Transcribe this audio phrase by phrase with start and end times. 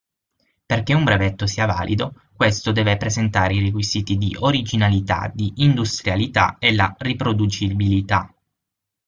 [0.65, 6.73] Perché un brevetto sia valido questo deve presentare i requisiti di originalità, di industrialità e
[6.73, 8.33] la riproducibilità.